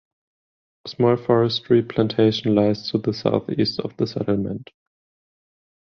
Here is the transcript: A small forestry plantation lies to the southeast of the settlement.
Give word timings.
A 0.83 0.89
small 0.89 1.15
forestry 1.15 1.83
plantation 1.83 2.55
lies 2.55 2.89
to 2.89 2.97
the 2.97 3.13
southeast 3.13 3.79
of 3.81 3.95
the 3.97 4.07
settlement. 4.07 4.71